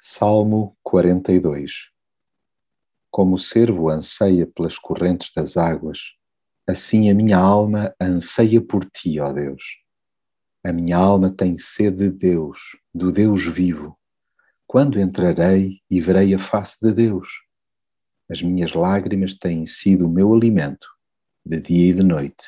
Salmo 0.00 0.76
42 0.84 1.90
Como 3.10 3.34
o 3.34 3.38
cervo 3.38 3.90
anseia 3.90 4.46
pelas 4.46 4.78
correntes 4.78 5.32
das 5.34 5.56
águas, 5.56 6.12
assim 6.68 7.10
a 7.10 7.14
minha 7.14 7.36
alma 7.36 7.92
anseia 8.00 8.60
por 8.60 8.84
ti, 8.84 9.18
ó 9.18 9.32
Deus. 9.32 9.60
A 10.64 10.72
minha 10.72 10.96
alma 10.96 11.30
tem 11.30 11.58
sede 11.58 12.10
de 12.10 12.10
Deus, 12.10 12.60
do 12.94 13.10
Deus 13.10 13.44
vivo. 13.44 13.98
Quando 14.68 15.00
entrarei 15.00 15.80
e 15.90 16.00
verei 16.00 16.32
a 16.32 16.38
face 16.38 16.78
de 16.80 16.92
Deus? 16.92 17.26
As 18.30 18.40
minhas 18.40 18.74
lágrimas 18.74 19.34
têm 19.34 19.66
sido 19.66 20.06
o 20.06 20.08
meu 20.08 20.32
alimento, 20.32 20.86
de 21.44 21.58
dia 21.58 21.90
e 21.90 21.92
de 21.92 22.04
noite, 22.04 22.44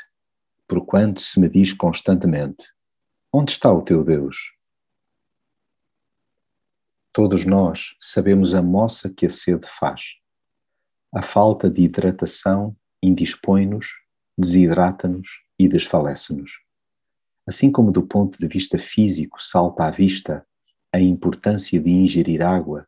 porquanto 0.68 1.20
se 1.20 1.40
me 1.40 1.48
diz 1.48 1.72
constantemente: 1.72 2.64
Onde 3.32 3.50
está 3.50 3.72
o 3.72 3.82
teu 3.82 4.04
Deus? 4.04 4.36
Todos 7.12 7.44
nós 7.44 7.96
sabemos 8.00 8.54
a 8.54 8.62
moça 8.62 9.10
que 9.10 9.26
a 9.26 9.30
sede 9.30 9.66
faz. 9.66 10.14
A 11.12 11.20
falta 11.20 11.68
de 11.68 11.82
hidratação 11.82 12.76
indispõe-nos, 13.02 13.88
desidrata-nos 14.38 15.28
e 15.58 15.66
desfalece-nos. 15.66 16.52
Assim 17.48 17.72
como 17.72 17.90
do 17.90 18.06
ponto 18.06 18.38
de 18.38 18.46
vista 18.46 18.78
físico 18.78 19.42
salta 19.42 19.86
à 19.86 19.90
vista 19.90 20.46
a 20.92 21.00
importância 21.00 21.80
de 21.80 21.90
ingerir 21.90 22.42
água, 22.42 22.86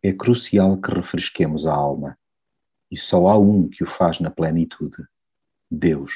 é 0.00 0.12
crucial 0.12 0.80
que 0.80 0.92
refresquemos 0.92 1.66
a 1.66 1.74
alma. 1.74 2.16
E 2.88 2.96
só 2.96 3.26
há 3.26 3.36
um 3.36 3.68
que 3.68 3.82
o 3.82 3.86
faz 3.86 4.20
na 4.20 4.30
plenitude: 4.30 5.02
Deus. 5.68 6.12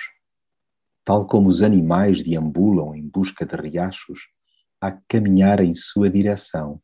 Tal 1.05 1.27
como 1.27 1.48
os 1.48 1.64
animais 1.64 2.23
deambulam 2.23 2.95
em 2.95 3.09
busca 3.09 3.45
de 3.45 3.56
riachos, 3.56 4.28
a 4.80 4.92
caminhar 4.92 5.59
em 5.59 5.75
sua 5.75 6.09
direção 6.09 6.80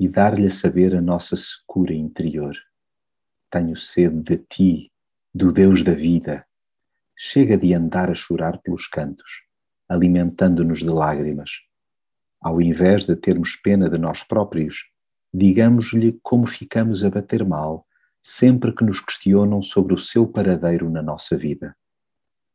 e 0.00 0.08
dar-lhe 0.08 0.46
a 0.46 0.50
saber 0.50 0.96
a 0.96 1.00
nossa 1.02 1.36
secura 1.36 1.92
interior. 1.92 2.56
Tenho 3.50 3.76
sede 3.76 4.22
de 4.22 4.38
ti, 4.38 4.92
do 5.34 5.52
Deus 5.52 5.84
da 5.84 5.92
vida. 5.92 6.46
Chega 7.14 7.54
de 7.54 7.74
andar 7.74 8.10
a 8.10 8.14
chorar 8.14 8.62
pelos 8.62 8.86
cantos, 8.86 9.42
alimentando-nos 9.86 10.78
de 10.78 10.88
lágrimas. 10.88 11.50
Ao 12.40 12.62
invés 12.62 13.04
de 13.04 13.14
termos 13.14 13.56
pena 13.56 13.90
de 13.90 13.98
nós 13.98 14.24
próprios, 14.24 14.86
digamos-lhe 15.34 16.18
como 16.22 16.46
ficamos 16.46 17.04
a 17.04 17.10
bater 17.10 17.44
mal 17.44 17.86
sempre 18.22 18.74
que 18.74 18.84
nos 18.84 19.00
questionam 19.00 19.60
sobre 19.60 19.92
o 19.92 19.98
seu 19.98 20.26
paradeiro 20.26 20.88
na 20.88 21.02
nossa 21.02 21.36
vida. 21.36 21.76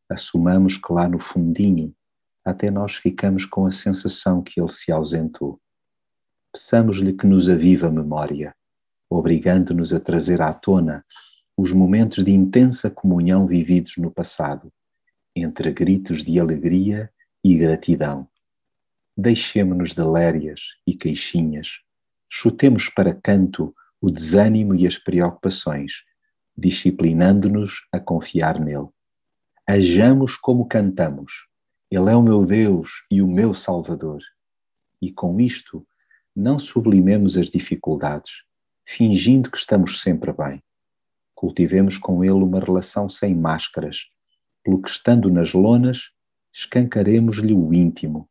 Assumamos 0.10 0.78
que 0.78 0.92
lá 0.92 1.08
no 1.08 1.20
fundinho, 1.20 1.96
até 2.44 2.72
nós 2.72 2.96
ficamos 2.96 3.46
com 3.46 3.68
a 3.68 3.72
sensação 3.72 4.42
que 4.42 4.60
ele 4.60 4.72
se 4.72 4.92
ausentou 4.92 5.62
peçamos-lhe 6.56 7.12
que 7.12 7.28
nos 7.28 7.50
aviva 7.50 7.88
a 7.88 7.92
memória, 7.92 8.56
obrigando-nos 9.10 9.94
a 9.94 10.00
trazer 10.00 10.42
à 10.42 10.54
tona 10.54 11.06
os 11.58 11.74
momentos 11.74 12.24
de 12.24 12.32
intensa 12.32 12.90
comunhão 12.90 13.46
vividos 13.46 13.98
no 13.98 14.10
passado, 14.10 14.72
entre 15.36 15.70
gritos 15.74 16.24
de 16.24 16.40
alegria 16.40 17.12
e 17.44 17.58
gratidão. 17.58 18.26
Deixemo-nos 19.18 19.92
de 19.92 20.02
lérias 20.02 20.62
e 20.88 20.96
queixinhas, 20.96 21.82
chutemos 22.30 22.88
para 22.88 23.14
canto 23.14 23.76
o 24.00 24.10
desânimo 24.10 24.74
e 24.74 24.88
as 24.88 24.98
preocupações, 24.98 26.06
disciplinando-nos 26.58 27.86
a 27.92 28.00
confiar 28.00 28.62
nele. 28.62 28.88
Hajamos 29.68 30.38
como 30.38 30.66
cantamos. 30.70 31.48
Ele 31.92 32.10
é 32.10 32.16
o 32.16 32.22
meu 32.22 32.46
Deus 32.46 33.04
e 33.12 33.22
o 33.22 33.28
meu 33.28 33.54
Salvador. 33.54 34.22
E 35.02 35.12
com 35.12 35.38
isto, 35.42 35.86
não 36.36 36.60
sublimemos 36.60 37.38
as 37.38 37.50
dificuldades, 37.50 38.44
fingindo 38.86 39.50
que 39.50 39.58
estamos 39.58 40.02
sempre 40.02 40.34
bem. 40.34 40.62
Cultivemos 41.34 41.98
com 41.98 42.24
ele 42.24 42.34
uma 42.34 42.60
relação 42.60 43.10
sem 43.10 43.34
máscaras, 43.34 44.06
pelo 44.64 44.82
que, 44.82 44.90
estando 44.90 45.32
nas 45.32 45.54
lonas, 45.54 46.12
escancaremos-lhe 46.54 47.54
o 47.54 47.74
íntimo. 47.74 48.30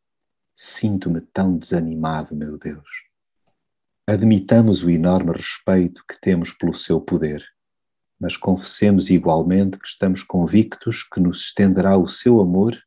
Sinto-me 0.55 1.21
tão 1.21 1.57
desanimado, 1.57 2.35
meu 2.35 2.57
Deus. 2.57 2.87
Admitamos 4.07 4.83
o 4.83 4.89
enorme 4.89 5.31
respeito 5.31 6.03
que 6.07 6.19
temos 6.21 6.51
pelo 6.51 6.73
seu 6.73 7.01
poder, 7.01 7.43
mas 8.19 8.37
confessemos 8.37 9.09
igualmente 9.09 9.79
que 9.79 9.87
estamos 9.87 10.21
convictos 10.21 11.03
que 11.03 11.19
nos 11.19 11.39
estenderá 11.39 11.97
o 11.97 12.07
seu 12.07 12.39
amor 12.39 12.77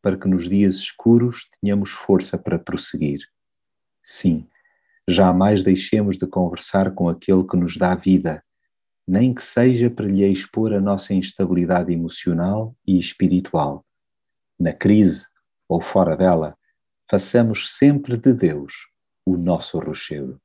para 0.00 0.16
que 0.16 0.28
nos 0.28 0.48
dias 0.48 0.76
escuros 0.76 1.48
tenhamos 1.60 1.90
força 1.90 2.38
para 2.38 2.58
prosseguir. 2.58 3.20
Sim, 4.02 4.48
Jamais 5.08 5.62
deixemos 5.62 6.16
de 6.16 6.26
conversar 6.26 6.94
com 6.94 7.08
aquele 7.08 7.44
que 7.44 7.56
nos 7.56 7.76
dá 7.76 7.94
vida, 7.94 8.42
nem 9.06 9.34
que 9.34 9.42
seja 9.42 9.90
para 9.90 10.06
lhe 10.06 10.24
expor 10.24 10.72
a 10.72 10.80
nossa 10.80 11.12
instabilidade 11.12 11.92
emocional 11.92 12.76
e 12.86 12.98
espiritual. 12.98 13.84
Na 14.58 14.72
crise 14.72 15.26
ou 15.68 15.80
fora 15.80 16.16
dela, 16.16 16.56
façamos 17.10 17.76
sempre 17.76 18.16
de 18.16 18.32
Deus 18.32 18.72
o 19.26 19.36
nosso 19.36 19.78
rochedo. 19.78 20.40